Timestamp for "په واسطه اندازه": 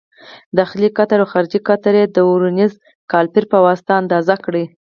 3.51-4.35